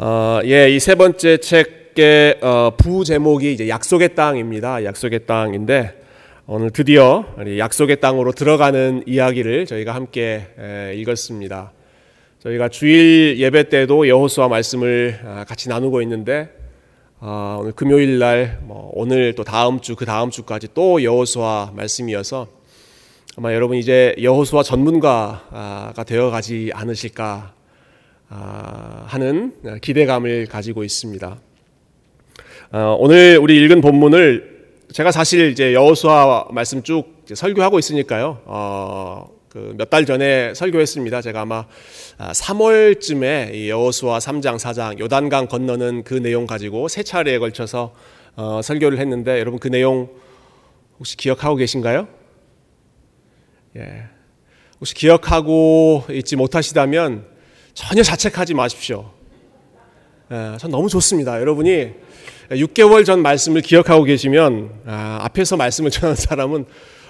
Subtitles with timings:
[0.00, 4.84] 어, 예, 이 세 번째 책의 어, 부 제목이 이제 약속의 땅입니다.
[4.84, 6.00] 약속의 땅인데
[6.46, 7.26] 오늘 드디어
[7.58, 11.72] 약속의 땅으로 들어가는 이야기를 저희가 함께 에, 읽었습니다.
[12.38, 16.50] 저희가 주일 예배 때도 여호수아 말씀을 아, 같이 나누고 있는데
[17.18, 22.46] 어, 오늘 금요일 날, 뭐 오늘 또 다음 주 그 다음 주까지 또 여호수아 말씀이어서
[23.36, 27.57] 아마 여러분 이제 여호수아 전문가가 되어 가지 않으실까 아,
[28.28, 31.38] 하는 기대감을 가지고 있습니다.
[32.70, 34.58] 어, 오늘 우리 읽은 본문을
[34.92, 38.42] 제가 사실 이제 여호수아 말씀 쭉 설교하고 있으니까요.
[38.44, 41.22] 어, 그 몇 달 전에 설교했습니다.
[41.22, 41.64] 제가 아마
[42.18, 47.94] 3월쯤에 아, 여호수아 3장 4장 요단강 건너는 그 내용 가지고 세 차례에 걸쳐서
[48.36, 50.10] 어, 설교를 했는데 여러분 그 내용
[50.98, 52.06] 혹시 기억하고 계신가요?
[53.76, 54.04] 예.
[54.80, 57.37] 혹시 기억하고 있지 못하시다면
[57.78, 59.08] 전혀 자책하지 마십시오.
[60.32, 61.40] 예, 전 너무 좋습니다.
[61.40, 61.90] 여러분이
[62.50, 66.64] 6개월 전 말씀을 기억하고 계시면 아, 앞에서 말씀을 전하는 사람은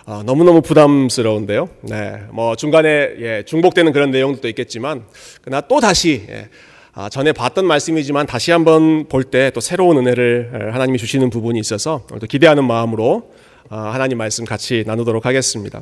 [0.05, 1.71] 아, 너무너무 부담스러운데요.
[1.83, 5.05] 네, 뭐 중간에 예, 중복되는 그런 내용도 있겠지만
[5.41, 6.49] 그러나 또 다시 예,
[6.93, 11.59] 아, 전에 봤던 말씀이지만 다시 한번 볼 때 또 새로운 은혜를 예, 하나님이 주시는 부분이
[11.61, 13.33] 있어서 또 기대하는 마음으로
[13.71, 15.81] 아, 하나님 말씀 같이 나누도록 하겠습니다.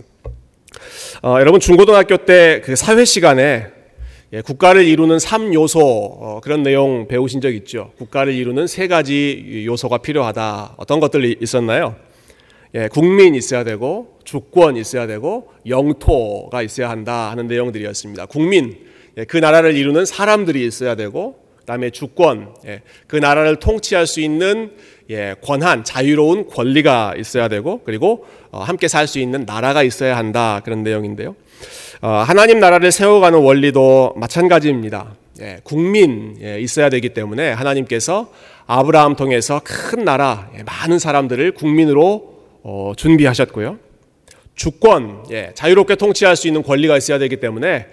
[1.25, 3.75] 어, 여러분 중고등학교 때 그 사회 시간에
[4.33, 7.93] 예, 국가를 이루는 3요소 어, 그런 내용 배우신 적 있죠.
[7.99, 10.75] 국가를 이루는 세 가지 요소가 필요하다.
[10.79, 11.95] 어떤 것들이 있었나요?
[12.75, 18.27] 예, 국민 있어야 되고 주권 있어야 되고 영토가 있어야 한다 하는 내용들이었습니다.
[18.27, 18.77] 국민
[19.17, 24.73] 예, 그 나라를 이루는 사람들이 있어야 되고 그다음에 주권 예, 그 나라를 통치할 수 있는
[25.09, 30.61] 예, 권한 자유로운 권리가 있어야 되고 그리고 어, 함께 살 수 있는 나라가 있어야 한다
[30.65, 31.37] 그런 내용인데요.
[32.03, 35.15] 어, 하나님 나라를 세워가는 원리도 마찬가지입니다.
[35.41, 38.31] 예, 국민 예, 있어야 되기 때문에 하나님께서
[38.67, 43.79] 아브라함 통해서 큰 나라, 예, 많은 사람들을 국민으로 어, 준비하셨고요.
[44.55, 47.87] 주권, 예, 자유롭게 통치할 수 있는 권리가 있어야 되기 때문에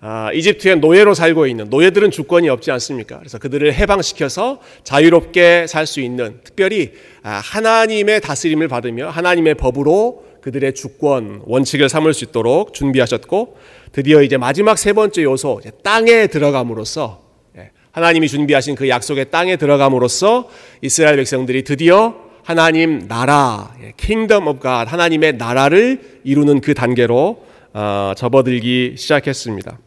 [0.00, 3.18] 아, 이집트에 노예로 살고 있는 노예들은 주권이 없지 않습니까?
[3.18, 6.92] 그래서 그들을 해방시켜서 자유롭게 살 수 있는 특별히
[7.22, 13.56] 아, 하나님의 다스림을 받으며 하나님의 법으로 그들의 주권, 원칙을 삼을 수 있도록 준비하셨고
[13.90, 17.20] 드디어 이제 마지막 세 번째 요소 땅에 들어감으로써
[17.58, 20.48] 예, 하나님이 준비하신 그 약속의 땅에 들어감으로써
[20.82, 22.14] 이스라엘 백성들이 드디어
[22.44, 29.80] 하나님 나라, of God, 하나님의 나라를 이루는 그 단계로 어, 접어들기 시작했습니다.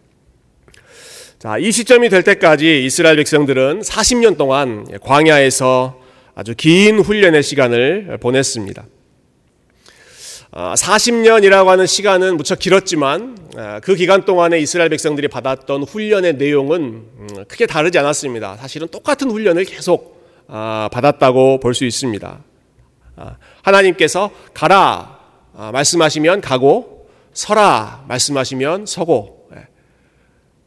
[1.39, 6.01] 자, 이 시점이 될 때까지 이스라엘 백성들은 40년 동안 광야에서
[6.35, 8.98] 아주 긴 훈련의 시간을 보냈습니다.
[10.51, 16.81] 40년이라고 하는 시간은 무척 길었지만 아, 그 기간 동안에 이스라엘 백성들이 받았던 훈련의 내용은
[17.17, 18.57] 음, 크게 다르지 않았습니다.
[18.57, 22.39] 사실은 똑같은 훈련을 계속 아, 받았다고 볼 수 있습니다.
[23.17, 25.19] 아, 하나님께서 가라
[25.53, 29.67] 말씀하시면 가고 서라 말씀하시면 서고 예.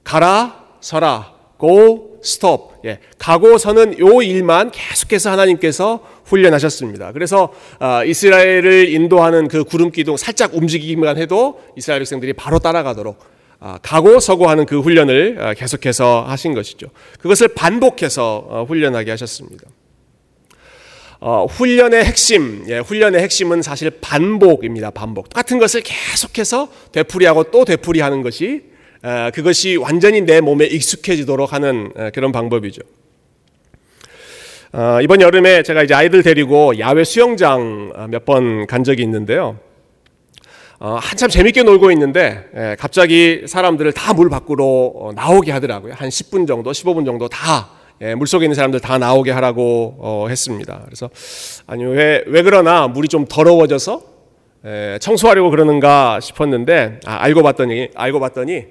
[0.04, 1.31] 가라 서라
[1.62, 7.12] go stop 예, 가고 서는 요 일만 계속해서 하나님께서 훈련하셨습니다.
[7.12, 13.19] 그래서 아, 이스라엘을 인도하는 그 구름 기둥 살짝 움직이기만 해도 이스라엘 백성들이 바로 따라가도록
[13.61, 16.89] 아, 가고 서고 하는 그 훈련을 아, 계속해서 하신 것이죠.
[17.21, 19.69] 그것을 반복해서 어, 훈련하게 하셨습니다.
[21.21, 24.91] 어, 훈련의 핵심, 예, 훈련의 핵심은 사실 반복입니다.
[24.91, 25.29] 반복.
[25.29, 28.72] 똑같은 것을 계속해서 되풀이하고 또 되풀이하는 것이 에,
[29.34, 32.82] 그것이 완전히 내 몸에 익숙해지도록 하는 에, 그런 방법이죠.
[34.72, 39.58] 어, 이번 여름에 제가 이제 아이들 데리고 야외 수영장 어, 몇번 간 적이 있는데요.
[40.78, 45.92] 어, 한참 재밌게 놀고 있는데 예, 갑자기 사람들을 다 물 밖으로 어, 나오게 하더라고요.
[45.94, 47.70] 한 10분 정도, 15분 정도 다
[48.00, 50.80] 예, 물속에 있는 사람들 다 나오게 하라고 어, 했습니다.
[50.86, 51.10] 그래서
[51.66, 54.12] 아니 왜, 왜 그러나 물이 좀 더러워져서 예,
[55.00, 58.67] 청소하려고 그러는가 싶었는데 아, 알고 봤더니 알고 봤더니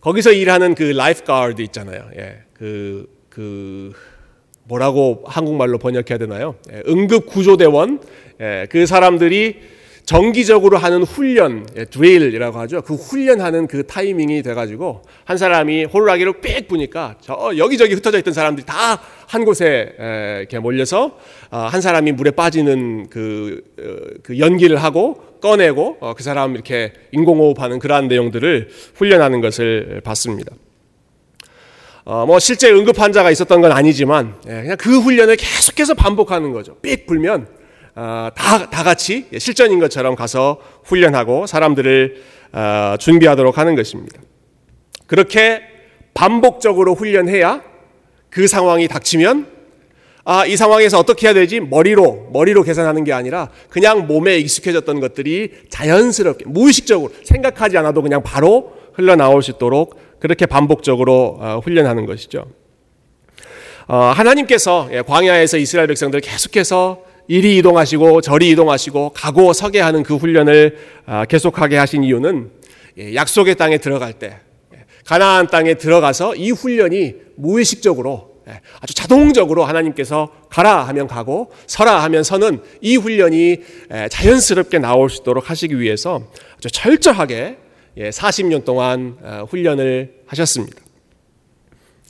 [0.00, 2.08] 거기서 일하는 그 lifeguard 있잖아요.
[2.16, 3.92] 예, 그, 그,
[4.64, 6.54] 뭐라고 한국말로 번역해야 되나요?
[6.72, 8.00] 예, 응급 구조대원
[8.40, 9.60] 예, 그 사람들이
[10.10, 12.82] 정기적으로 하는 훈련, 예, drill이라고 하죠.
[12.82, 18.66] 그 훈련하는 그 타이밍이 돼가지고 한 사람이 호루라기를 빽 부니까 저 여기저기 흩어져 있던 사람들이
[18.66, 21.16] 다 한 곳에 에, 이렇게 몰려서
[21.52, 26.92] 어, 한 사람이 물에 빠지는 그, 어, 그 연기를 하고 꺼내고 어, 그 사람 이렇게
[27.12, 30.52] 인공호흡하는 그러한 내용들을 훈련하는 것을 봤습니다.
[32.04, 36.74] 어, 뭐 실제 응급 환자가 있었던 건 아니지만 예, 그냥 그 훈련을 계속해서 반복하는 거죠.
[36.82, 37.59] 삑 불면 어,
[38.34, 44.20] 다, 다 같이 실전인 것처럼 가서 훈련하고 사람들을 어, 준비하도록 하는 것입니다.
[45.06, 45.62] 그렇게
[46.14, 47.62] 반복적으로 훈련해야
[48.30, 49.46] 그 상황이 닥치면
[50.24, 51.60] 아, 이 상황에서 어떻게 해야 되지?
[51.60, 58.72] 머리로, 머리로 계산하는 게 아니라 그냥 몸에 익숙해졌던 것들이 자연스럽게, 무의식적으로 생각하지 않아도 그냥 바로
[58.92, 62.44] 흘러나올 수 있도록 그렇게 반복적으로 어, 훈련하는 것이죠.
[63.88, 70.16] 어, 하나님께서 예, 광야에서 이스라엘 백성들 계속해서 이리 이동하시고 저리 이동하시고 가고 서게 하는 그
[70.16, 72.50] 훈련을 아, 계속하게 하신 이유는
[72.98, 74.40] 예, 약속의 땅에 들어갈 때
[74.74, 78.30] 예, 가나안 땅에 들어가서 이 훈련이 무의식적으로
[78.80, 83.58] 아주 자동적으로 하나님께서 가라 하면 가고 서라 하면 서는 이 훈련이
[84.10, 86.26] 자연스럽게 나올 수 있도록 하시기 위해서
[86.56, 87.58] 아주 철저하게
[87.96, 90.82] 40년 동안 어, 훈련을 하셨습니다.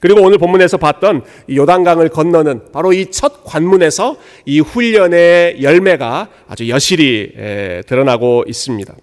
[0.01, 1.23] 그리고 오늘 본문에서 봤던
[1.55, 4.17] 요단강을 건너는 바로 이 첫 관문에서
[4.47, 7.33] 이 훈련의 열매가 아주 여실히
[7.87, 8.95] 드러나고 있습니다.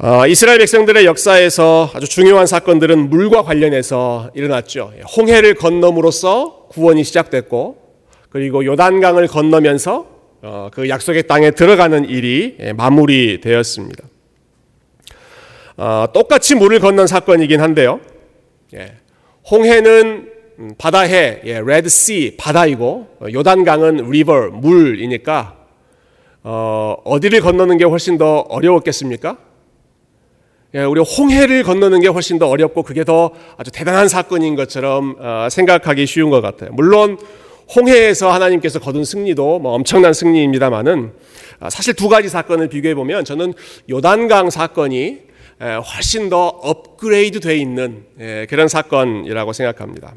[0.00, 4.92] 어, 이스라엘 백성들의 역사에서 아주 중요한 사건들은 물과 관련해서 일어났죠.
[5.16, 7.78] 홍해를 건너므로써 구원이 시작됐고,
[8.30, 10.06] 그리고 요단강을 건너면서
[10.40, 14.04] 어, 그 약속의 땅에 들어가는 일이 마무리되었습니다.
[15.78, 18.00] 어, 똑같이 물을 건넌 사건이긴 한데요.
[18.74, 18.92] 예.
[19.50, 25.56] 홍해는 음, 바다해, 예, Red Sea 바다이고 어, 요단강은 river 물이니까
[26.42, 29.38] 어, 어디를 건너는 게 훨씬 더 어려웠겠습니까?
[30.74, 35.48] 예, 우리 홍해를 건너는 게 훨씬 더 어렵고 그게 더 아주 대단한 사건인 것처럼 어,
[35.50, 36.70] 생각하기 쉬운 것 같아요.
[36.72, 37.18] 물론
[37.74, 41.12] 홍해에서 하나님께서 거둔 승리도 뭐 엄청난 승리입니다만은
[41.60, 43.54] 아, 사실 두 가지 사건을 비교해 보면 저는
[43.90, 45.27] 요단강 사건이
[45.60, 48.04] 훨씬 더 업그레이드 돼 있는
[48.48, 50.14] 그런 사건이라고 생각합니다.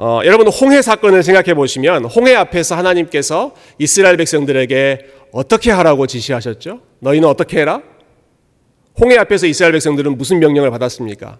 [0.00, 6.80] 어, 여러분 홍해 사건을 생각해 보시면 홍해 앞에서 하나님께서 이스라엘 백성들에게 어떻게 하라고 지시하셨죠?
[7.00, 7.82] 너희는 어떻게 해라?
[9.00, 11.38] 홍해 앞에서 이스라엘 백성들은 무슨 명령을 받았습니까?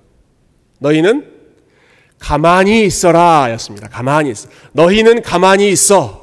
[0.81, 1.39] 너희는
[2.19, 3.89] 가만히 있어라 였습니다.
[3.89, 4.49] 가만히 있어.
[4.73, 6.18] 너희는 가만히 있어.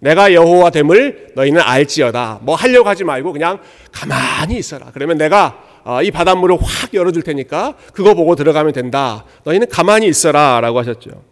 [0.00, 2.40] 내가 여호와 됨을 너희는 알지어다.
[2.42, 3.58] 뭐 하려고 하지 말고 그냥
[3.92, 4.90] 가만히 있어라.
[4.94, 9.24] 그러면 내가 어, 이 바닷물을 확 열어줄 테니까 그거 보고 들어가면 된다.
[9.44, 11.22] 너희는 가만히 있어라라고 하셨죠.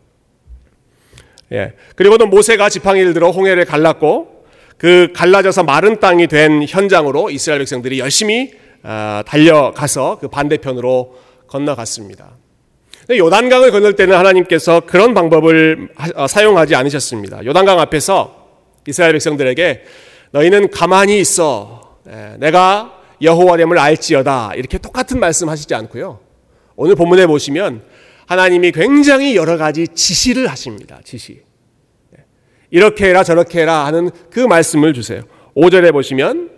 [1.53, 1.75] 예.
[1.95, 4.45] 그리고도 모세가 지팡이를 들어 홍해를 갈랐고
[4.79, 8.53] 그 갈라져서 마른 땅이 된 현장으로 이스라엘 백성들이 열심히
[8.83, 11.17] 어, 달려가서 그 반대편으로
[11.47, 12.31] 건너갔습니다.
[13.11, 17.45] 요단강을 건널 때는 하나님께서 그런 방법을 어, 사용하지 않으셨습니다.
[17.45, 18.36] 요단강 앞에서
[18.87, 19.85] 이스라엘 백성들에게
[20.33, 21.99] 너희는 가만히 있어.
[22.09, 24.53] 예, 내가 여호와됨을 알지어다.
[24.57, 26.21] 이렇게 똑같은 말씀 하시지 않고요.
[26.77, 27.83] 오늘 본문에 보시면
[28.27, 31.01] 하나님이 굉장히 여러 가지 지시를 하십니다.
[31.05, 31.43] 지시.
[32.17, 32.25] 예,
[32.71, 35.23] 이렇게 해라 저렇게 해라 하는 그 말씀을 주세요.
[35.57, 36.51] 5절에 보시면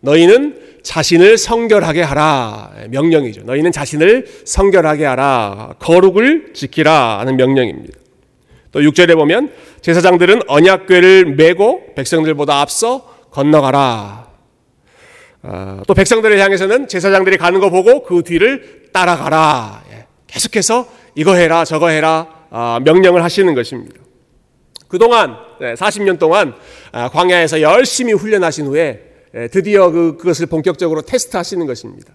[0.00, 2.72] 너희는 자신을 성결하게 하라.
[2.82, 3.42] 예, 명령이죠.
[3.42, 5.76] 너희는 자신을 성결하게 하라.
[5.78, 8.01] 거룩을 지키라 하는 명령입니다.
[8.72, 9.52] 또 6절에 보면
[9.82, 14.32] 제사장들은 언약궤를 메고 백성들보다 앞서 건너가라.
[15.44, 19.84] 어, 또 백성들을 향해서는 제사장들이 가는 거 보고 그 뒤를 따라가라.
[19.92, 24.00] 예, 계속해서 이거 해라 저거 해라 어, 명령을 하시는 것입니다.
[24.88, 26.54] 그동안 40년 동안
[26.92, 32.12] 아, 광야에서 열심히 훈련하신 후에 예, 드디어 그, 그것을 본격적으로 테스트하시는 것입니다.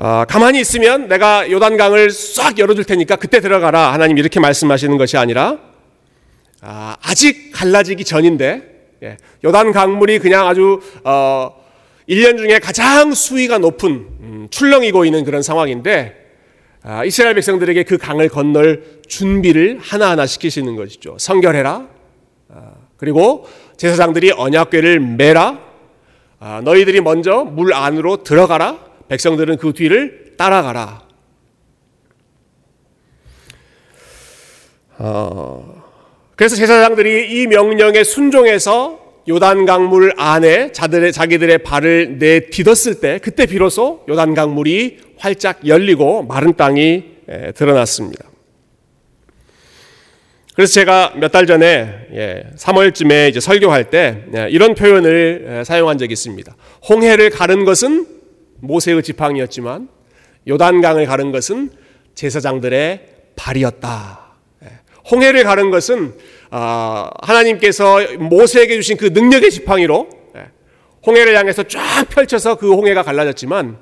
[0.00, 3.92] 어, 가만히 있으면 내가 요단강을 싹 열어줄 테니까 그때 들어가라.
[3.92, 5.58] 하나님 이렇게 말씀하시는 것이 아니라
[6.60, 8.62] 아, 아직 갈라지기 전인데
[9.02, 11.52] 예, 요단 강물이 그냥 아주 어,
[12.08, 16.14] 1년 중에 가장 수위가 높은 음, 출렁이고 있는 그런 상황인데
[16.84, 21.16] 아, 이스라엘 백성들에게 그 강을 건널 준비를 하나하나 시키시는 것이죠.
[21.18, 21.88] 성결해라.
[22.50, 25.58] 아, 그리고 제사장들이 언약궤를 매라.
[26.38, 28.87] 아, 너희들이 먼저 물 안으로 들어가라.
[29.08, 31.02] 백성들은 그 뒤를 따라가라.
[34.98, 35.84] 어,
[36.36, 44.04] 그래서 제사장들이 이 명령에 순종해서 요단 강물 안에 자들의, 자기들의 발을 내딛었을 때 그때 비로소
[44.08, 47.04] 요단 강물이 활짝 열리고 마른 땅이
[47.54, 48.24] 드러났습니다.
[50.54, 56.56] 그래서 제가 몇 달 전에 3월쯤에 이제 설교할 때 이런 표현을 사용한 적이 있습니다.
[56.88, 58.17] 홍해를 가른 것은
[58.60, 59.88] 모세의 지팡이였지만
[60.48, 61.70] 요단강을 가른 것은
[62.14, 64.20] 제사장들의 발이었다.
[64.64, 64.68] 예.
[65.10, 66.14] 홍해를 가른 것은
[66.50, 70.46] 아, 하나님께서 모세에게 주신 그 능력의 지팡이로 예.
[71.06, 73.78] 홍해를 향해서 쫙 펼쳐서 그 홍해가 갈라졌지만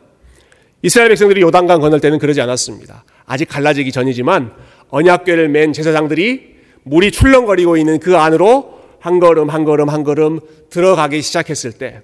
[0.83, 3.05] 이스라엘 백성들이 요단강 건널 때는 그러지 않았습니다.
[3.25, 4.53] 아직 갈라지기 전이지만
[4.91, 10.41] 언약궤를 맨 제사장들이 물이 출렁거리고 있는 그 안으로 한 걸음 한 걸음 한 걸음
[10.71, 12.03] 들어가기 시작했을 때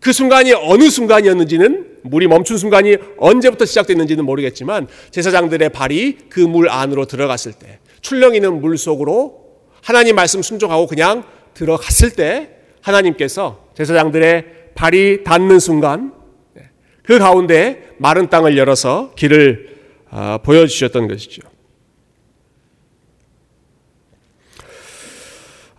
[0.00, 7.04] 그 순간이 어느 순간이었는지는 물이 멈춘 순간이 언제부터 시작됐는지는 모르겠지만 제사장들의 발이 그 물 안으로
[7.04, 9.40] 들어갔을 때 출렁이는 물 속으로
[9.82, 16.12] 하나님 말씀 순종하고 그냥 들어갔을 때 하나님께서 제사장들의 발이 닿는 순간
[17.02, 19.68] 그 가운데 마른 땅을 열어서 길을
[20.10, 21.42] 아, 보여주셨던 것이죠.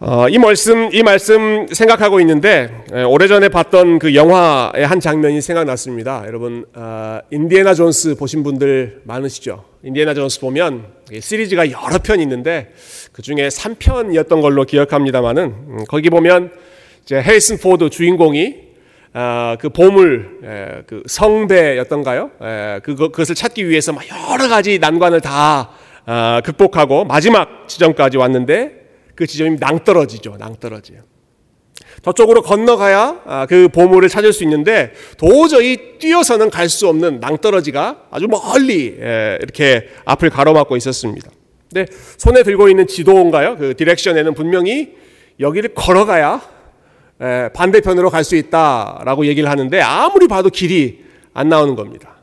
[0.04, 2.72] 어, 이 말씀 이 말씀 생각하고 있는데
[3.08, 6.24] 오래전에 봤던 그 영화의 한 장면이 생각났습니다.
[6.26, 9.64] 여러분 어, 인디애나 존스 보신 분들 많으시죠?
[9.84, 10.88] 인디애나 존스 보면
[11.20, 12.74] 시리즈가 여러 편 있는데
[13.12, 16.50] 그 중에 3편이었던 걸로 기억합니다만은 음, 거기 보면
[17.04, 18.56] 이제 해리슨 포드 주인공이
[19.14, 22.32] 어, 그 보물 에, 그 성배였던가요?
[22.42, 25.70] 에, 그거, 그것을 찾기 위해서 막 여러 가지 난관을 다
[26.08, 28.81] 어, 극복하고 마지막 지점까지 왔는데
[29.16, 30.38] 그 지점이 낭떠러지죠.
[30.40, 31.00] 낭떠러지요.
[32.04, 38.28] 저쪽으로 건너가야 아, 그 보물을 찾을 수 있는데 도저히 뛰어서는 갈 수 없는 낭떠러지가 아주
[38.28, 41.30] 멀리 이렇게 앞을 가로막고 있었습니다.
[41.72, 43.58] 근데 손에 들고 있는 지도인가요?
[43.58, 44.96] 그 디렉션에는 분명히
[45.40, 46.42] 여기를 걸어가야
[47.54, 51.04] 반대편으로 갈 수 있다라고 얘기를 하는데 아무리 봐도 길이
[51.34, 52.16] 안 나오는 겁니다.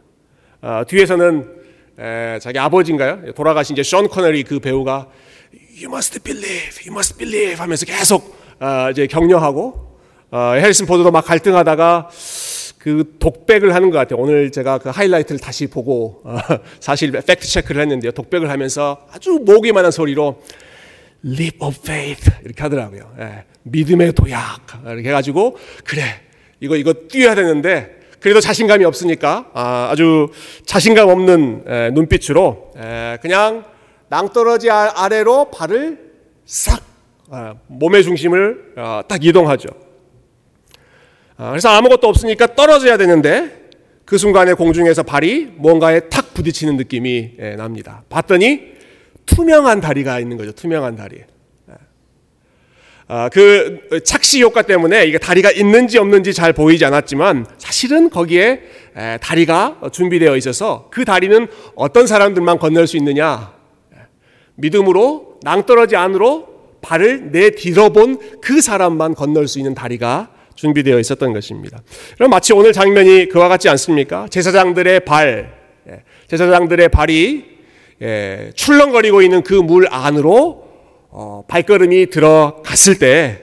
[0.61, 1.59] 아, 뒤에서는
[2.41, 3.33] 자기 아버지인가요?
[3.35, 5.09] 돌아가신 이제 션 코너리 그 배우가
[5.81, 11.25] You must believe, you must believe 하면서 계속 어, 이제 격려하고 어, 해리슨 포드도 막
[11.25, 12.11] 갈등하다가
[12.79, 14.19] 그 독백을 하는 것 같아요.
[14.19, 16.37] 오늘 제가 그 하이라이트를 다시 보고 어,
[16.81, 18.11] 사실 fact check를 했는데요.
[18.11, 20.43] 독백을 하면서 아주 모기만한 소리로
[21.25, 23.15] leap of faith 이렇게 하더라고요.
[23.21, 26.03] 예, 믿음의 도약 이렇게 해가지고 그래
[26.59, 30.27] 이거 이거 뛰어야 되는데 그래도 자신감이 없으니까 아, 주
[30.67, 33.65] 자신감 없는 에, 눈빛으로 에, 그냥
[34.09, 35.99] 낭떠러지 아, 아래로 발을
[36.45, 36.83] 싹
[37.31, 39.69] 아, 몸의 중심을 어, 딱 이동하죠.
[41.37, 43.69] 아, 그래서 아무것도 없으니까 떨어져야 되는데
[44.05, 48.03] 그 순간에 공중에서 발이 뭔가에 탁 부딪히는 느낌이 예, 납니다.
[48.09, 48.79] 봤더니
[49.27, 50.53] 투명한 다리가 있는 거죠.
[50.53, 51.19] 투명한 다리.
[51.19, 51.75] 예.
[53.31, 58.63] 그 착시 효과 때문에 이게 다리가 있는지 없는지 잘 보이지 않았지만 사실은 거기에
[59.21, 63.58] 다리가 준비되어 있어서 그 다리는 어떤 사람들만 건널 수 있느냐
[64.59, 66.47] 믿음으로 낭떠러지 안으로
[66.81, 71.81] 발을 내디뎌본 그 사람만 건널 수 있는 다리가 준비되어 있었던 것입니다.
[72.17, 74.27] 그럼 마치 오늘 장면이 그와 같지 않습니까?
[74.29, 75.55] 제사장들의 발,
[75.89, 77.45] 예, 제사장들의 발이
[78.03, 80.69] 예, 출렁거리고 있는 그 물 안으로
[81.11, 83.43] 어, 발걸음이 들어갔을 때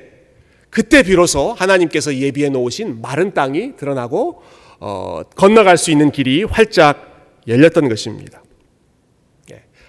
[0.70, 4.42] 그때 비로소 하나님께서 예비해 놓으신 마른 땅이 드러나고
[4.80, 8.42] 어, 건너갈 수 있는 길이 활짝 열렸던 것입니다.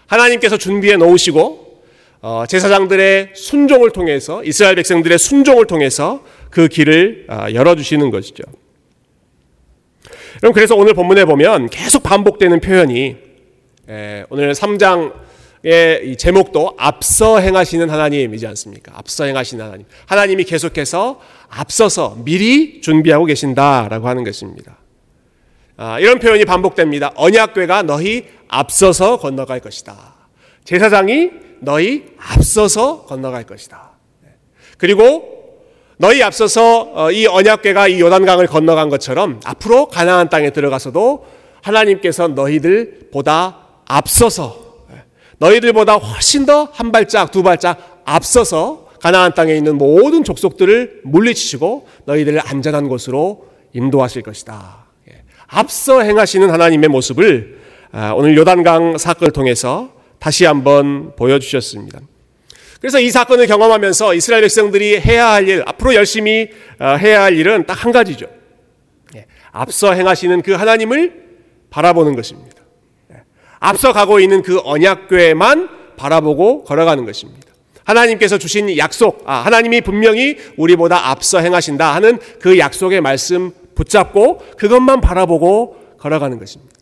[0.07, 1.67] 하나님께서 준비해 놓으시고
[2.23, 8.43] 어, 제사장들의 순종을 통해서 이스라엘 백성들의 순종을 통해서 그 길을 어, 열어주시는 것이죠.
[10.41, 13.17] 그럼 그래서 오늘 본문에 보면 계속 반복되는 표현이
[14.29, 18.93] 오늘 3장의 제목도 앞서 행하시는 하나님이지 않습니까?
[18.97, 19.87] 앞서 행하시는 하나님.
[20.07, 24.77] 하나님이 계속해서 앞서서 미리 준비하고 계신다라고 하는 것입니다.
[25.77, 27.13] 아, 이런 표현이 반복됩니다.
[27.17, 30.15] 언약궤가 너희 앞서서 건너갈 것이다.
[30.65, 31.31] 제사장이
[31.61, 33.91] 너희 앞서서 건너갈 것이다.
[34.79, 35.35] 그리고
[35.99, 41.27] 너희 앞서서 어, 이 언약궤가 이 요단강을 건너간 것처럼 앞으로 가나안 땅에 들어가서도
[41.63, 44.65] 하나님께서 너희들보다 앞서서
[45.39, 52.41] 너희들보다 훨씬 더 한 발짝 두 발짝 앞서서 가나안 땅에 있는 모든 족속들을 물리치시고 너희들을
[52.45, 54.86] 안전한 곳으로 인도하실 것이다.
[55.49, 57.59] 앞서 행하시는 하나님의 모습을
[57.93, 62.01] 아, 오늘 요단강 사건을 통해서 다시 한번 보여주셨습니다.
[62.81, 67.65] 그래서 이 사건을 경험하면서 이스라엘 백성들이 해야 할 일, 앞으로 열심히 아, 해야 할 일은
[67.65, 68.27] 딱 한 가지죠.
[69.15, 71.25] 예, 앞서 행하시는 그 하나님을
[71.71, 72.63] 바라보는 것입니다.
[73.13, 73.23] 예,
[73.61, 77.47] 앞서 가고 있는 그 언약궤만 바라보고 걸어가는 것입니다.
[77.85, 85.01] 하나님께서 주신 약속, 아, 하나님이 분명히 우리보다 앞서 행하신다 하는 그 약속의 말씀 붙잡고 그것만
[85.01, 86.75] 바라보고 걸어가는 것입니다.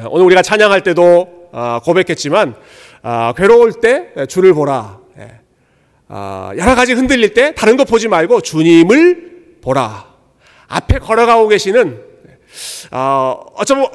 [0.00, 2.56] 아, 오늘 우리가 찬양할 때도 아, 고백했지만
[3.02, 4.98] 아, 괴로울 때 주를 보라.
[5.18, 5.40] 예.
[6.58, 10.06] 여러 가지 흔들릴 때 다른 거 보지 말고 주님을 보라.
[10.68, 12.11] 앞에 걸어가고 계시는
[12.90, 13.88] 어, 어쩌면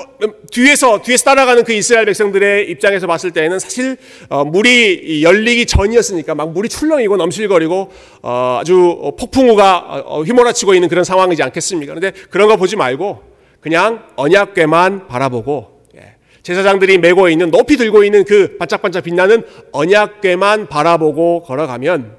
[0.51, 3.97] 뒤에서 뒤에서 따라가는 그 이스라엘 백성들의 입장에서 봤을 때에는 사실
[4.29, 7.91] 어, 물이 열리기 전이었으니까 막 물이 출렁이고 넘실거리고
[8.23, 11.93] 어, 아주 폭풍우가 어, 휘몰아치고 있는 그런 상황이지 않겠습니까?
[11.93, 13.21] 그런데 그런 거 보지 말고
[13.59, 21.43] 그냥 언약궤만 바라보고 예, 제사장들이 메고 있는 높이 들고 있는 그 반짝반짝 빛나는 언약궤만 바라보고
[21.43, 22.15] 걸어가면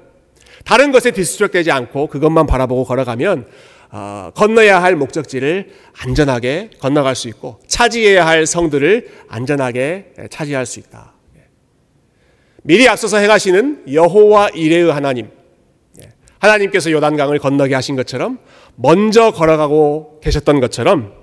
[0.65, 3.47] 다른 것에 디스트랙되지 않고 그것만 바라보고 걸어가면
[3.91, 11.13] 어, 건너야 할 목적지를 안전하게 건너갈 수 있고 차지해야 할 성들을 안전하게 차지할 수 있다.
[11.37, 11.41] 예.
[12.63, 15.29] 미리 앞서서 행하시는 여호와 이레의 하나님,
[16.03, 16.09] 예.
[16.37, 18.37] 하나님께서 요단강을 건너게 하신 것처럼
[18.75, 21.13] 먼저 걸어가고 계셨던 것처럼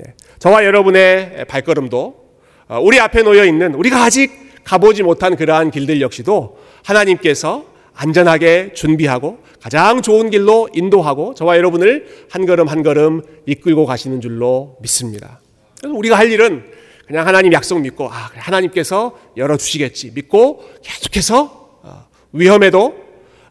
[0.00, 0.14] 예.
[0.40, 2.26] 저와 여러분의 발걸음도
[2.68, 9.38] 어, 우리 앞에 놓여 있는 우리가 아직 가보지 못한 그러한 길들 역시도 하나님께서 안전하게 준비하고
[9.60, 15.40] 가장 좋은 길로 인도하고 저와 여러분을 한 걸음 한 걸음 이끌고 가시는 줄로 믿습니다.
[15.80, 16.64] 그래서 우리가 할 일은
[17.06, 22.94] 그냥 하나님 약속 믿고 아, 하나님께서 열어주시겠지 믿고 계속해서 어, 위험해도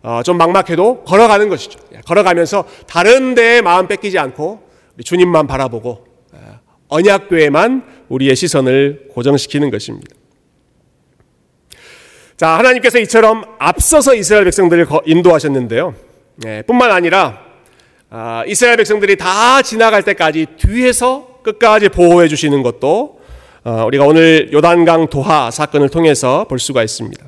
[0.04, 1.80] 어, 좀 막막해도 걸어가는 것이죠.
[1.96, 4.62] 예, 걸어가면서 다른 데에 마음 뺏기지 않고
[5.04, 6.60] 주님만 바라보고 어,
[6.90, 10.16] 언약궤에만 우리의 시선을 고정시키는 것입니다.
[12.38, 15.96] 자, 하나님께서 이처럼 앞서서 이스라엘 백성들을 인도하셨는데요.
[16.36, 17.39] 네, 뿐만 아니라
[18.10, 23.22] 아, 이스라엘 백성들이 다 지나갈 때까지 뒤에서 끝까지 보호해 주시는 것도
[23.63, 27.25] 어, 우리가 오늘 요단강 도하 사건을 통해서 볼 수가 있습니다.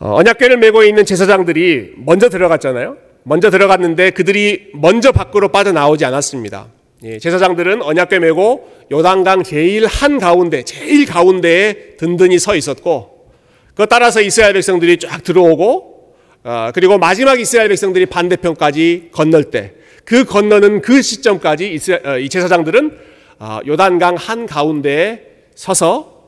[0.00, 2.98] 어, 언약궤를 메고 있는 제사장들이 먼저 들어갔잖아요.
[3.22, 6.66] 먼저 들어갔는데 그들이 먼저 밖으로 빠져나오지 않았습니다.
[7.04, 13.30] 예, 제사장들은 언약궤 메고 요단강 제일 한 가운데 제일 가운데에 든든히 서 있었고
[13.74, 16.14] 그 따라서 이스라엘 백성들이 쫙 들어오고
[16.44, 19.80] 어, 그리고 마지막 이스라엘 백성들이 반대편까지 건널 때
[20.10, 22.98] 그 건너는 그 시점까지 어, 이 제사장들은
[23.38, 25.22] 어, 요단강 한 가운데에
[25.54, 26.18] 서서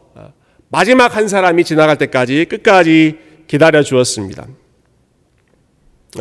[0.69, 4.47] 마지막 한 사람이 지나갈 때까지 끝까지 기다려 주었습니다.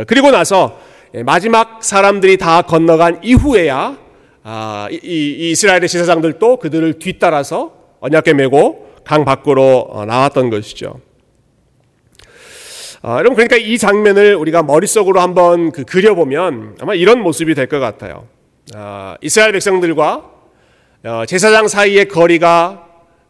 [0.08, 0.80] 그리고 나서
[1.14, 3.98] 예, 마지막 사람들이 다 건너간 이후에야
[4.44, 11.00] 아, 이, 이 이스라엘의 제사장들도 그들을 뒤따라서 언약궤 메고 강 밖으로 어, 나왔던 것이죠.
[13.04, 17.80] 아, 여러분 그러니까 이 장면을 우리가 머릿속으로 한번 그 그려보면 아마 이런 모습이 될 것
[17.80, 18.28] 같아요.
[18.76, 20.30] 아, 이스라엘 백성들과
[21.04, 22.88] 어, 제사장 사이의 거리가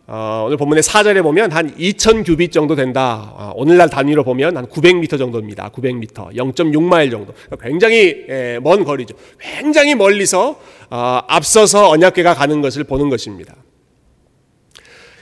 [0.08, 3.34] 어, 오늘 본문의 4절에 보면 한 2,000 규빗 정도 된다.
[3.36, 5.70] 어, 오늘날 단위로 보면 한 900m 정도입니다.
[5.70, 7.34] 900m, 0.6마일 정도.
[7.62, 9.16] 굉장히 예, 먼 거리죠.
[9.40, 10.60] 굉장히 멀리서
[10.90, 13.56] 어, 앞서서 언약궤가 가는 것을 보는 것입니다.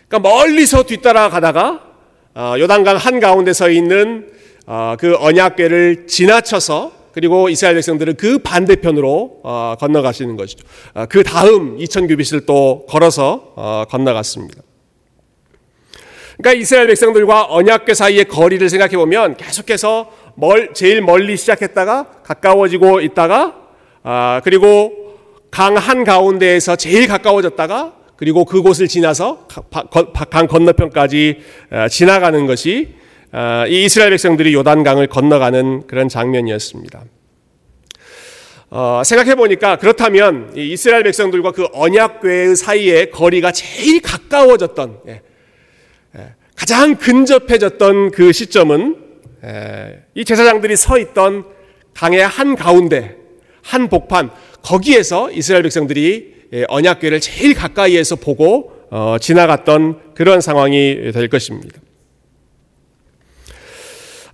[0.08, 1.84] 그러니까 멀리서 뒤따라 가다가
[2.34, 4.30] 어, 요단강 한 가운데 서 있는
[4.66, 10.66] 어, 그 언약궤를 지나쳐서 그리고 이스라엘 백성들은 그 반대편으로 어, 건너가시는 것이죠.
[10.94, 14.62] 어, 그 다음 2천 규빗을 또 걸어서 어, 건너갔습니다.
[16.42, 23.56] 그러니까 이스라엘 백성들과 언약궤 사이의 거리를 생각해 보면 계속해서 멀, 제일 멀리 시작했다가 가까워지고 있다가
[24.04, 25.18] 아, 그리고
[25.52, 29.48] 강 한 가운데에서 제일 가까워졌다가 그리고 그곳을 지나서
[30.30, 31.40] 강 건너편까지
[31.72, 32.96] 아, 지나가는 것이
[33.34, 37.04] 아, 이 이스라엘 백성들이 요단강을 건너가는 그런 장면이었습니다.
[38.72, 45.22] 어, 생각해 보니까 그렇다면 이스라엘 백성들과 그 언약궤의 사이에 거리가 제일 가까워졌던 예,
[46.56, 48.98] 가장 근접해졌던 그 시점은
[50.16, 51.46] 이 제사장들이 서 있던
[51.94, 53.18] 강의 한 가운데
[53.62, 61.28] 한 복판 거기에서 이스라엘 백성들이 예, 언약궤를 제일 가까이에서 보고 어, 지나갔던 그런 상황이 될
[61.28, 61.80] 것입니다.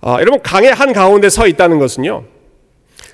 [0.00, 2.24] 아, 여러분 강의 한 가운데 서 있다는 것은요.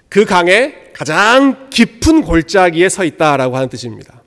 [0.09, 4.22] 그 강의 가장 깊은 골짜기에 서 있다라고 하는 뜻입니다.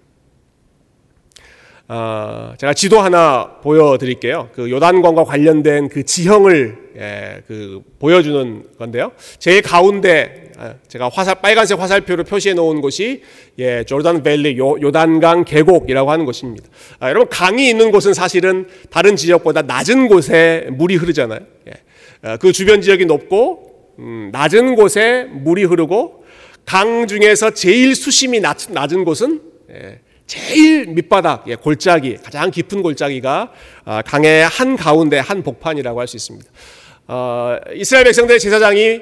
[1.88, 4.50] 어, 제가 지도 하나 보여드릴게요.
[4.54, 9.12] 그 요단강과 관련된 그 지형을 예, 그 보여주는 건데요.
[9.38, 13.22] 제일 가운데 아, 제가 화살 빨간색 화살표로 표시해 놓은 곳이
[13.60, 16.68] 예, 조단 밸리 요, 요단강 계곡이라고 하는 곳입니다.
[17.00, 21.42] 아, 여러분 강이 있는 곳은 사실은 다른 지역보다 낮은 곳에 물이 흐르잖아요.
[21.68, 26.24] 예, 어, 그 주변 지역이 높고 음, 낮은 곳에 물이 흐르고
[26.66, 33.52] 강 중에서 제일 수심이 낮, 낮은 곳은 예, 제일 밑바닥, 예, 골짜기, 가장 깊은 골짜기가
[33.86, 36.50] 아, 강의 한 가운데 한 복판이라고 할 수 있습니다.
[37.08, 39.02] 어, 이스라엘 백성들의 제사장이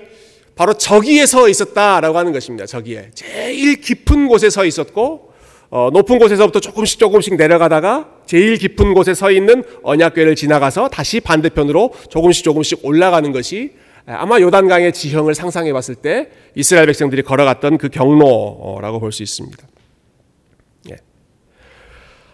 [0.55, 2.65] 바로 저기에 서 있었다라고 하는 것입니다.
[2.65, 5.31] 저기에 제일 깊은 곳에 서 있었고
[5.69, 11.93] 어, 높은 곳에서부터 조금씩 조금씩 내려가다가 제일 깊은 곳에 서 있는 언약궤를 지나가서 다시 반대편으로
[12.09, 13.71] 조금씩 조금씩 올라가는 것이
[14.05, 19.57] 아마 요단강의 지형을 상상해 봤을 때 이스라엘 백성들이 걸어갔던 그 경로라고 볼 수 있습니다.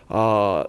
[0.09, 0.63] 어,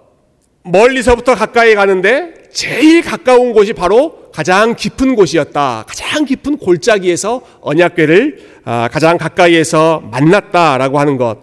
[0.62, 5.84] 멀리서부터 가까이 가는데 제일 가까운 곳이 바로 가장 깊은 곳이었다.
[5.88, 11.38] 가장 깊은 골짜기에서 언약궤를 어, 가장 가까이에서 만났다라고 하는 것.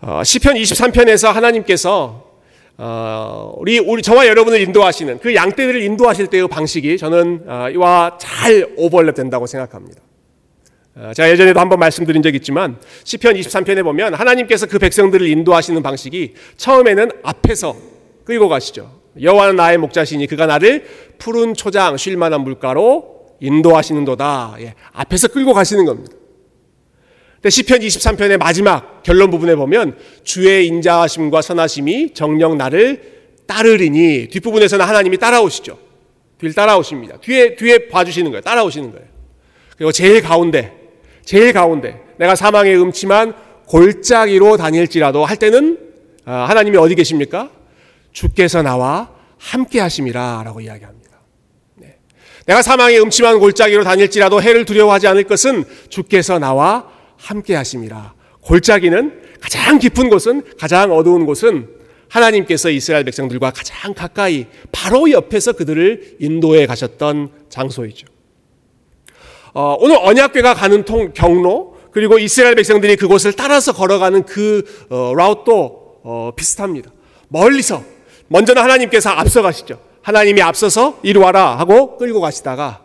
[0.00, 2.24] 어, 시편 23편에서 하나님께서
[2.76, 9.14] 어, 우리 우리 저와 여러분을 인도하시는 그 양떼들을 인도하실 때의 방식이 저는 이와 잘 오버랩
[9.14, 10.00] 된다고 생각합니다.
[10.96, 16.34] 어, 제가 예전에도 한번 말씀드린 적 있지만 시편 23편에 보면 하나님께서 그 백성들을 인도하시는 방식이
[16.56, 17.76] 처음에는 앞에서
[18.24, 19.00] 끌고 가시죠.
[19.20, 20.84] 여호와는 나의 목자시니 그가 나를
[21.18, 24.56] 푸른 초장 쉴 만한 물가로 인도하시는도다.
[24.60, 26.16] 예, 앞에서 끌고 가시는 겁니다.
[27.46, 33.14] 시편 23편의 마지막 결론 부분에 보면 주의 인자하심과 선하심이 정령 나를
[33.46, 35.76] 따르리니 뒷부분에서는 하나님이 따라오시죠.
[36.38, 37.18] 뒤를 따라오십니다.
[37.18, 38.40] 뒤에 뒤에 봐주시는 거예요.
[38.42, 39.06] 따라오시는 거예요.
[39.76, 40.83] 그리고 제일 가운데
[41.24, 43.34] 제일 가운데 내가 사망의 음침한
[43.66, 45.78] 골짜기로 다닐지라도 할 때는
[46.24, 47.50] 아, 하나님이 어디 계십니까?
[48.12, 51.10] 주께서 나와 함께 하심이라라고 이야기합니다.
[51.76, 51.96] 네.
[52.46, 58.14] 내가 사망의 음침한 골짜기로 다닐지라도 해를 두려워하지 않을 것은 주께서 나와 함께 하심이라.
[58.40, 61.68] 골짜기는 가장 깊은 곳은 가장 어두운 곳은
[62.08, 68.13] 하나님께서 이스라엘 백성들과 가장 가까이 바로 옆에서 그들을 인도해 가셨던 장소이죠.
[69.54, 76.00] 어, 오늘 언약궤가 가는 통 경로 그리고 이스라엘 백성들이 그곳을 따라서 걸어가는 그 어, 라웃도
[76.02, 76.90] 어, 비슷합니다.
[77.28, 77.82] 멀리서
[78.28, 79.78] 먼저는 하나님께서 앞서가시죠.
[80.02, 82.82] 하나님이 앞서서 이리 와라 하고 끌고 가시다가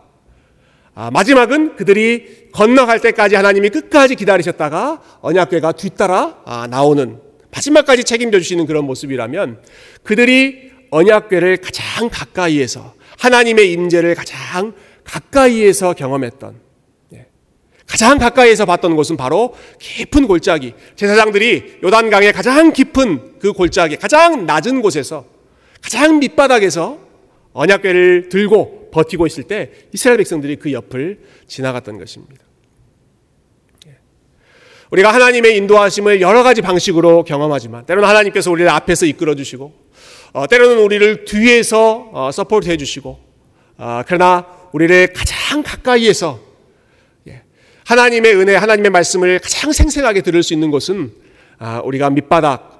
[0.94, 7.18] 아, 마지막은 그들이 건너갈 때까지 하나님이 끝까지 기다리셨다가 언약궤가 뒤따라 아, 나오는
[7.52, 9.60] 마지막까지 책임져 주시는 그런 모습이라면
[10.02, 14.72] 그들이 언약궤를 가장 가까이에서 하나님의 임재를 가장
[15.10, 16.60] 가까이에서 경험했던
[17.14, 17.26] 예,
[17.86, 24.82] 가장 가까이에서 봤던 곳은 바로 깊은 골짜기 제사장들이 요단강의 가장 깊은 그 골짜기 가장 낮은
[24.82, 25.24] 곳에서
[25.82, 26.98] 가장 밑바닥에서
[27.52, 32.44] 언약궤를 들고 버티고 있을 때 이스라엘 백성들이 그 옆을 지나갔던 것입니다.
[33.88, 33.96] 예.
[34.90, 39.72] 우리가 하나님의 인도하심을 여러 가지 방식으로 경험하지만 때로는 하나님께서 우리를 앞에서 이끌어 주시고
[40.32, 43.18] 어, 때로는 우리를 뒤에서 어, support 해 주시고
[43.78, 46.40] 어, 그러나 우리를 가장 가까이에서
[47.28, 47.42] 예,
[47.84, 51.12] 하나님의 은혜, 하나님의 말씀을 가장 생생하게 들을 수 있는 곳은
[51.58, 52.70] 아, 우리가 밑바닥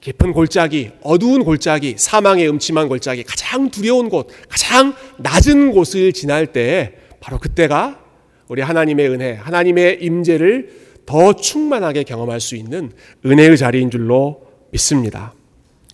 [0.00, 6.94] 깊은 골짜기, 어두운 골짜기, 사망의 음침한 골짜기, 가장 두려운 곳, 가장 낮은 곳을 지날 때
[7.20, 8.00] 바로 그때가
[8.48, 12.90] 우리 하나님의 은혜, 하나님의 임재를 더 충만하게 경험할 수 있는
[13.24, 15.34] 은혜의 자리인 줄로 믿습니다.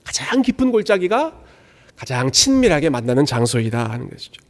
[0.05, 1.43] 가장 깊은 골짜기가
[1.97, 4.48] 가장 친밀하게 만나는 장소이다 하는 것이죠.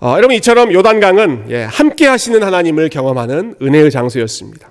[0.00, 4.70] 어, 여러분 이처럼 요단강은 예, 함께 하시는 하나님을 경험하는 은혜의 장소였습니다.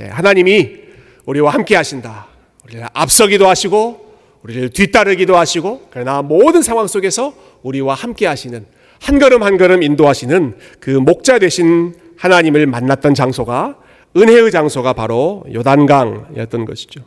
[0.00, 0.76] 예, 하나님이
[1.24, 2.26] 우리와 함께 하신다.
[2.64, 4.08] 우리를 앞서기도 하시고
[4.42, 8.66] 우리를 뒤따르기도 하시고 그러나 모든 상황 속에서 우리와 함께 하시는
[9.00, 13.78] 한 걸음 한 걸음 인도하시는 그 목자 되신 하나님을 만났던 장소가
[14.16, 17.02] 은혜의 장소가 바로 요단강이었던 것이죠.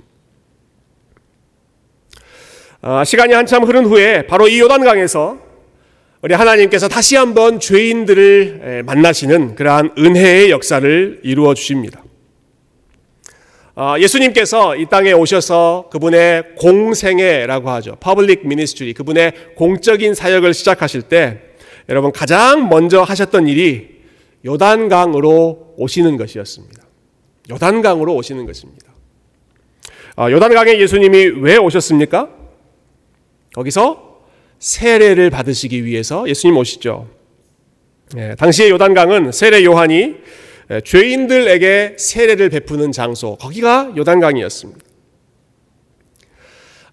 [2.82, 5.51] 아, 시간이 한참 흐른 후에 바로 이 요단강에서
[6.22, 12.04] 우리 하나님께서 다시 한번 죄인들을 만나시는 그러한 은혜의 역사를 이루어 주십니다.
[13.76, 17.98] 어, 예수님께서 이 땅에 오셔서 그분의 공생애라고 하죠.
[18.00, 21.42] public ministry 그분의 공적인 사역을 시작하실 때
[21.90, 24.02] 여러분 가장 먼저 하셨던 일이
[24.46, 26.84] 요단강으로 오시는 것이었습니다.
[27.50, 28.92] 요단강으로 오시는 것입니다.
[30.18, 32.30] 어, 요단강에 예수님이 왜 오셨습니까?
[33.56, 34.11] 거기서
[34.62, 37.10] 세례를 받으시기 위해서 예수님 오시죠.
[38.15, 40.15] 예, 당시의 요단강은 세례 요한이
[40.69, 44.80] 예, 죄인들에게 세례를 베푸는 장소, 거기가 요단강이었습니다.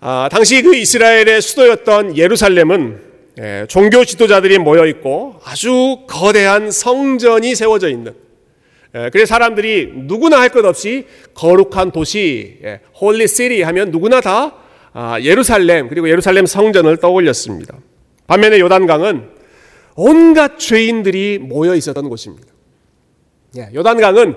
[0.00, 3.02] 아, 당시 그 이스라엘의 수도였던 예루살렘은
[3.38, 8.14] 예, 종교 지도자들이 모여 있고 아주 거대한 성전이 세워져 있는
[8.94, 14.46] 예, 그래서 사람들이 누구나 할 것 없이 거룩한 도시, 예, holy city 하면 누구나 다
[14.46, 14.67] 아,
[15.22, 17.76] 예루살렘 그리고 예루살렘 성전을 떠올렸습니다.
[18.26, 19.30] 반면에 요단강은
[19.94, 22.48] 온갖 죄인들이 모여 있었던 곳입니다.
[23.56, 24.36] 예, 요단강은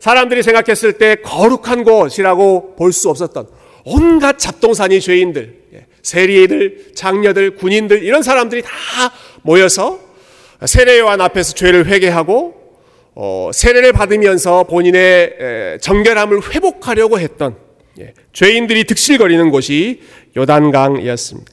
[0.00, 3.46] 사람들이 생각했을 때 거룩한 곳이라고 볼 수 없었던
[3.84, 8.68] 온갖 잡동사니 죄인들, 예, 세리들, 장녀들, 군인들 이런 사람들이 다
[9.42, 9.98] 모여서
[10.64, 12.54] 세례요한 앞에서 죄를 회개하고
[13.14, 17.56] 어, 세례를 받으면서 본인의 정결함을 회복하려고 했던
[18.00, 20.00] 예, 죄인들이 득실거리는 곳이
[20.36, 21.52] 요단강이었습니다.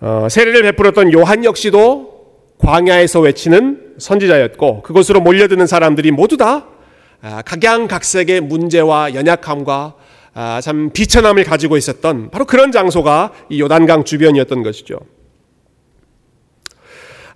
[0.00, 2.12] 어, 세례를 베풀었던 요한 역시도
[2.58, 6.66] 광야에서 외치는 선지자였고 그곳으로 몰려드는 사람들이 모두 다
[7.20, 9.94] 아, 각양각색의 문제와 연약함과
[10.34, 14.98] 아, 참 비천함을 가지고 있었던 바로 그런 장소가 이 요단강 주변이었던 것이죠.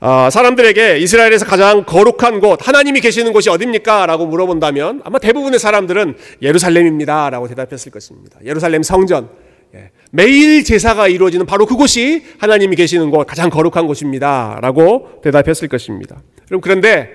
[0.09, 4.07] 아, 사람들에게 이스라엘에서 가장 거룩한 곳, 하나님이 계시는 곳이 어딥니까?
[4.07, 7.29] 라고 물어본다면 아마 대부분의 사람들은 예루살렘입니다.
[7.29, 8.39] 라고 대답했을 것입니다.
[8.45, 9.29] 예루살렘 성전,
[9.75, 14.61] 예, 매일 제사가 이루어지는 바로 그곳이 하나님이 계시는 곳, 가장 거룩한 곳입니다.
[14.63, 16.23] 라고 대답했을 것입니다.
[16.47, 17.11] 그럼 그런데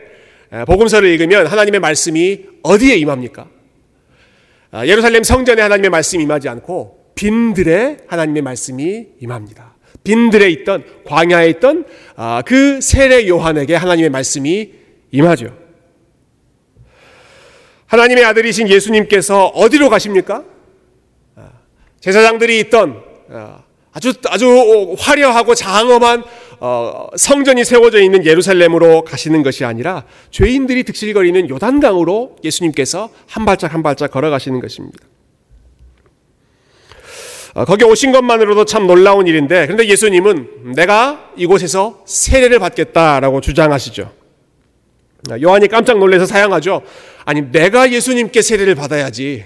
[0.53, 3.47] 예, 복음서를 읽으면 하나님의 말씀이 어디에 임합니까?
[4.71, 9.75] 아, 예루살렘 성전에 하나님의 말씀이 임하지 않고 빈들에 하나님의 말씀이 임합니다.
[10.03, 11.85] 빈들에 있던 광야에 있던
[12.15, 14.71] 아, 그 세례 요한에게 하나님의 말씀이
[15.11, 15.57] 임하죠.
[17.87, 20.43] 하나님의 아들이신 예수님께서 어디로 가십니까?
[21.35, 21.49] 아,
[21.99, 23.03] 제사장들이 있던
[23.93, 26.23] 아주 아주 화려하고 장엄한
[26.61, 33.81] 어, 성전이 세워져 있는 예루살렘으로 가시는 것이 아니라 죄인들이 득실거리는 요단강으로 예수님께서 한 발짝 한
[33.81, 34.99] 발짝 걸어가시는 것입니다.
[37.53, 44.11] 어, 거기 오신 것만으로도 참 놀라운 일인데 그런데 예수님은 내가 이곳에서 세례를 받겠다라고 주장하시죠.
[45.41, 46.81] 요한이 깜짝 놀라서 사양하죠.
[47.25, 49.45] 아니 내가 예수님께 세례를 받아야지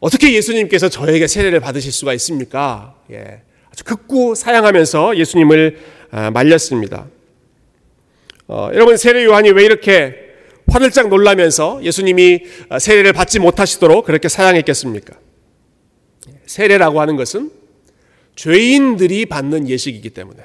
[0.00, 2.94] 어떻게 예수님께서 저에게 세례를 받으실 수가 있습니까?
[3.10, 3.42] 예.
[3.70, 5.78] 아주 극구 사양하면서 예수님을
[6.10, 7.06] 아, 말렸습니다.
[8.46, 10.14] 어, 여러분 세례 요한이 왜 이렇게
[10.70, 15.14] 화들짝 놀라면서 예수님이 아, 세례를 받지 못하시도록 그렇게 사양했겠습니까?
[16.48, 17.50] 세례라고 하는 것은
[18.34, 20.42] 죄인들이 받는 예식이기 때문에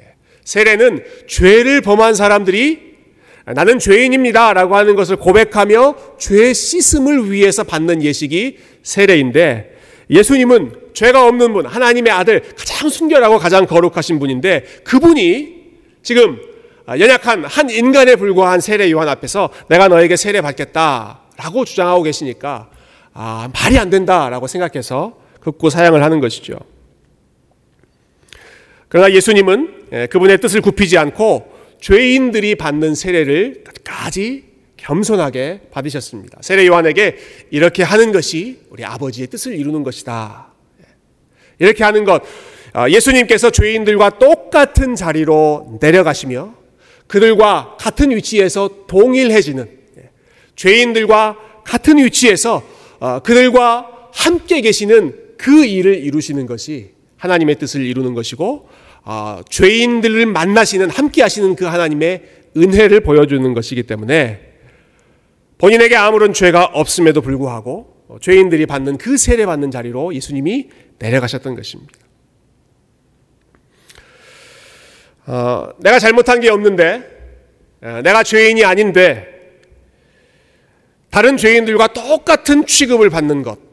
[0.00, 0.14] 예.
[0.44, 2.88] 세례는 죄를 범한 사람들이
[3.46, 9.76] 나는 죄인입니다 라고 하는 것을 고백하며 죄 씻음을 위해서 받는 예식이 세례인데
[10.10, 15.58] 예수님은 죄가 없는 분, 하나님의 아들, 가장 순결하고 가장 거룩하신 분인데 그분이
[16.02, 16.38] 지금
[16.88, 22.70] 연약한 한 인간에 불과한 세례 요한 앞에서 내가 너에게 세례 받겠다 라고 주장하고 계시니까
[23.12, 26.58] 아, 말이 안 된다 라고 생각해서 극구 사양을 하는 것이죠.
[28.88, 34.44] 그러나 예수님은 예, 그분의 뜻을 굽히지 않고 죄인들이 받는 세례를 끝까지
[34.76, 36.38] 겸손하게 받으셨습니다.
[36.42, 37.16] 세례 요한에게
[37.50, 40.52] 이렇게 하는 것이 우리 아버지의 뜻을 이루는 것이다.
[41.58, 42.22] 이렇게 하는 것,
[42.72, 46.54] 아, 예수님께서 죄인들과 똑같은 자리로 내려가시며
[47.06, 50.10] 그들과 같은 위치에서 동일해지는 예,
[50.56, 52.62] 죄인들과 같은 위치에서
[53.00, 58.68] 아, 그들과 함께 계시는 그 일을 이루시는 것이 하나님의 뜻을 이루는 것이고
[59.04, 62.22] 아, 죄인들을 만나시는 함께 하시는 그 하나님의
[62.56, 64.40] 은혜를 보여주는 것이기 때문에
[65.56, 71.98] 본인에게 아무런 죄가 없음에도 불구하고 죄인들이 받는 그 세례 받는 자리로 예수님이 내려가셨던 것입니다.
[75.26, 77.02] 어, 내가 잘못한 게 없는데,
[77.82, 79.28] 어, 내가 죄인이 아닌데,
[81.10, 83.67] 다른 죄인들과 똑같은 취급을 받는 것.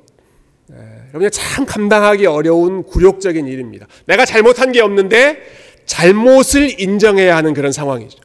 [1.15, 3.87] 여러분 참 감당하기 어려운 굴욕적인 일입니다.
[4.05, 5.37] 내가 잘못한 게 없는데
[5.85, 8.19] 잘못을 인정해야 하는 그런 상황이죠.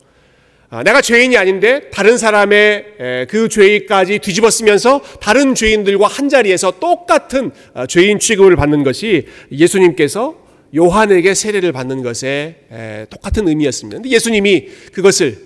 [0.70, 7.52] 아, 내가 죄인이 아닌데 다른 사람의 그 죄까지 뒤집어 쓰면서 다른 죄인들과 한 자리에서 똑같은
[7.74, 10.34] 아, 죄인 취급을 받는 것이 예수님께서
[10.74, 13.98] 요한에게 세례를 받는 것에 똑같은 의미였습니다.
[13.98, 15.38] 근데 예수님이 그것을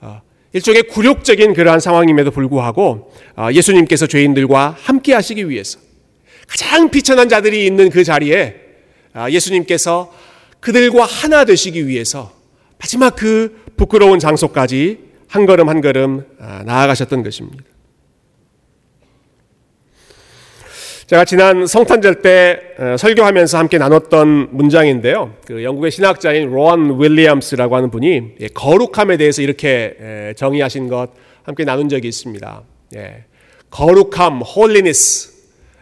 [0.00, 0.22] 아,
[0.54, 3.12] 일종의 굴욕적인 그러한 상황임에도 불구하고
[3.52, 5.78] 예수님께서 죄인들과 함께 하시기 위해서
[6.50, 8.56] 가장 비천한 자들이 있는 그 자리에
[9.30, 10.12] 예수님께서
[10.58, 12.32] 그들과 하나 되시기 위해서
[12.78, 17.62] 마지막 그 부끄러운 장소까지 한 걸음 한 걸음 아, 나아가셨던 것입니다.
[21.06, 25.34] 제가 지난 성탄절 때 어, 설교하면서 함께 나눴던 문장인데요.
[25.46, 31.10] 그 영국의 신학자인 로안 윌리엄스라고 하는 분이 예, 거룩함에 대해서 이렇게 정의하신 것
[31.42, 32.62] 함께 나눈 적이 있습니다.
[32.96, 33.24] 예,
[33.70, 35.39] 거룩함, holiness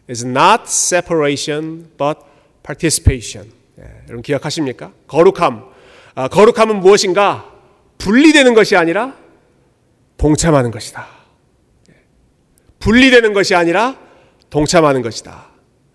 [0.09, 2.21] is not separation but
[2.62, 3.51] participation.
[3.79, 4.92] 예, 여러분 기억하십니까?
[5.07, 5.64] 거룩함,
[6.14, 7.53] 아, 거룩함은 무엇인가?
[7.99, 9.14] 분리되는 것이 아니라
[10.16, 11.07] 동참하는 것이다.
[12.81, 13.97] 분리되는 것이 아니라
[14.51, 15.49] 동참하는 것이다.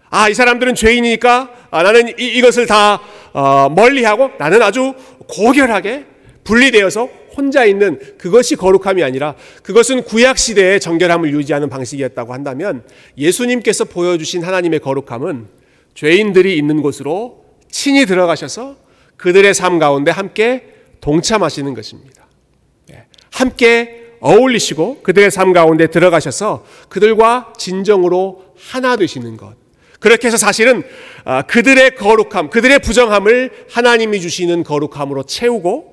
[0.09, 3.01] 아, 이 사람들은 죄인이니까 아, 나는 이, 것을다
[3.33, 4.93] 어, 멀리하고 나는 아주
[5.27, 6.05] 고결하게
[6.43, 12.83] 분리되어서 혼자 있는 그것이 거룩함이 아니라 그것은 구약 시대의 정결함을 유지하는 방식이었다고 한다면
[13.17, 15.47] 예수님께서 보여주신 하나님의 거룩함은
[15.95, 18.77] 죄인들이 있는 곳으로 친히 들어가셔서
[19.17, 22.27] 그들의 삶 가운데 함께 동참하시는 것입니다.
[22.91, 29.55] 예, 함께 어울리시고 그들의 삶 가운데 들어가셔서 그들과 진정으로 하나 되시는 것.
[29.99, 30.83] 그렇게 해서 사실은
[31.23, 35.92] 아, 그들의 거룩함, 그들의 부정함을 하나님이 주시는 거룩함으로 채우고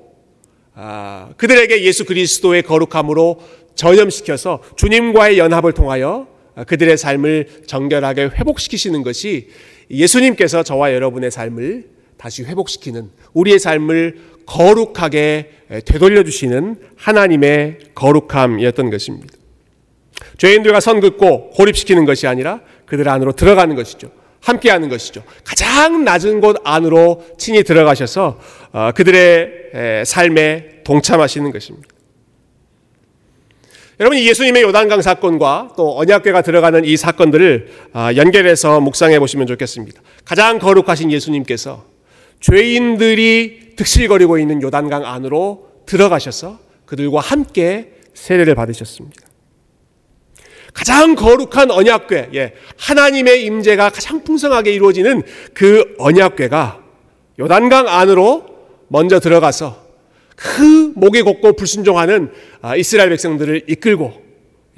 [1.37, 3.41] 그들에게 예수 그리스도의 거룩함으로
[3.75, 9.49] 전염시켜서 주님과의 연합을 통하여 아, 그들의 삶을 정결하게 회복시키시는 것이
[9.89, 11.85] 예수님께서 저와 여러분의 삶을
[12.17, 15.51] 다시 회복시키는 우리의 삶을 거룩하게
[15.85, 19.33] 되돌려 주시는 하나님의 거룩함이었던 것입니다.
[20.37, 24.11] 죄인들과 선 긋고 고립시키는 것이 아니라 그들 안으로 들어가는 것이죠.
[24.41, 25.23] 함께하는 것이죠.
[25.43, 28.39] 가장 낮은 곳 안으로 친히 들어가셔서
[28.73, 31.87] 어, 그들의 삶에 동참하시는 것입니다.
[34.01, 40.01] 여러분 예수님의 요단강 사건과 또 언약궤가 들어가는 이 사건들을 아, 연결해서 묵상해 보시면 좋겠습니다.
[40.25, 41.85] 가장 거룩하신 예수님께서
[42.39, 49.30] 죄인들이 득실거리고 있는 요단강 안으로 들어가셔서 그들과 함께 세례를 받으셨습니다.
[50.73, 56.81] 가장 거룩한 언약궤, 예, 하나님의 임재가 가장 풍성하게 이루어지는 그 언약궤가
[57.39, 58.45] 요단강 안으로
[58.87, 59.81] 먼저 들어가서
[60.35, 62.31] 그 목에 걷고 불순종하는
[62.61, 64.13] 아, 이스라엘 백성들을 이끌고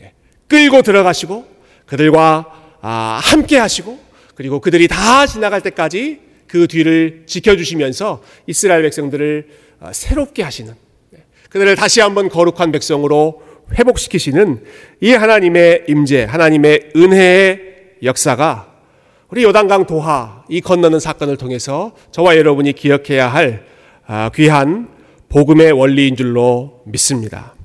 [0.01, 0.13] 예,
[0.47, 1.45] 끌고 들어가시고
[1.85, 3.99] 그들과 아, 함께 하시고
[4.35, 9.47] 그리고 그들이 다 지나갈 때까지 그 뒤를 지켜주시면서 이스라엘 백성들을
[9.79, 10.73] 아, 새롭게 하시는
[11.15, 13.41] 예, 그들을 다시 한번 거룩한 백성으로
[13.77, 14.63] 회복시키시는
[15.01, 17.59] 이 하나님의 임재, 하나님의 은혜의
[18.03, 18.71] 역사가
[19.29, 23.65] 우리 요단강 도하 이 건너는 사건을 통해서 저와 여러분이 기억해야 할
[24.35, 24.89] 귀한
[25.29, 27.55] 복음의 원리인 줄로 믿습니다.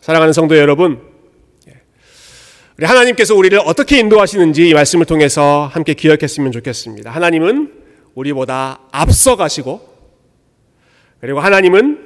[0.00, 1.00] 사랑하는 성도 여러분,
[2.76, 7.10] 우리 하나님께서 우리를 어떻게 인도하시는지 이 말씀을 통해서 함께 기억했으면 좋겠습니다.
[7.10, 7.72] 하나님은
[8.14, 9.80] 우리보다 앞서 가시고,
[11.20, 11.98] 그리고 하나님은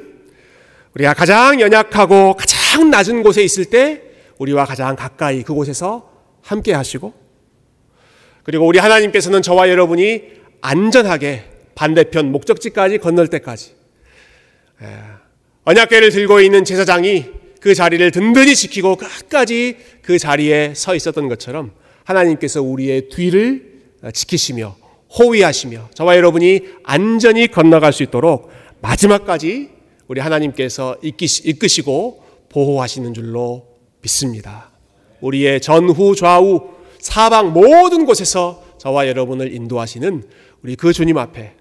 [0.94, 2.57] 우리가 가장 연약하고 가장
[2.90, 4.02] 낮은 곳에 있을 때
[4.38, 6.10] 우리와 가장 가까이 그곳에서
[6.42, 7.12] 함께 하시고,
[8.44, 10.22] 그리고 우리 하나님께서는 저와 여러분이
[10.60, 13.74] 안전하게 반대편 목적지까지 건널 때까지
[14.82, 14.86] 예.
[15.64, 17.26] 언약궤를 들고 있는 제사장이
[17.60, 21.72] 그 자리를 든든히 지키고 끝까지 그 자리에 서 있었던 것처럼
[22.04, 23.82] 하나님께서 우리의 뒤를
[24.14, 24.76] 지키시며
[25.18, 28.50] 호위하시며 저와 여러분이 안전히 건너갈 수 있도록
[28.80, 29.70] 마지막까지
[30.06, 33.66] 우리 하나님께서 이끄시고 보호하시는 줄로
[34.02, 34.70] 믿습니다.
[35.20, 40.22] 우리의 전후 좌우 사방 모든 곳에서 저와 여러분을 인도하시는
[40.62, 41.54] 우리 그 주님 앞에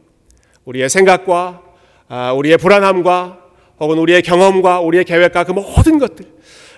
[0.65, 1.63] 우리의 생각과
[2.09, 3.39] 아, 우리의 불안함과
[3.79, 6.25] 혹은 우리의 경험과 우리의 계획과 그 모든 것들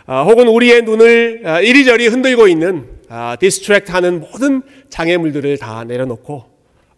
[0.06, 3.00] 아, 혹은 우리의 눈을 아, 이리저리 흔들고 있는
[3.40, 6.46] 디스트랙트하는 모든 장애물들을 다 내려놓고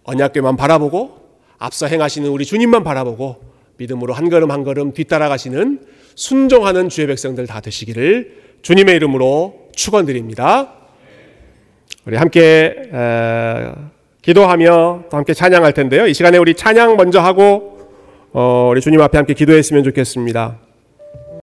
[0.04, 1.22] 언약궤만 바라보고
[1.58, 3.42] 앞서 행하시는 우리 주님만 바라보고
[3.78, 5.80] 믿음으로 한 걸음 한 걸음 뒤따라가시는
[6.16, 10.74] 순종하는 주의 백성들 다 되시기를 주님의 이름으로 축원드립니다.
[12.06, 12.90] 우리 함께
[14.22, 16.08] 기도하며 또 함께 찬양할 텐데요.
[16.08, 17.80] 이 시간에 우리 찬양 먼저 하고
[18.34, 20.71] 어, 우리 주님 앞에 함께 기도했으면 좋겠습니다.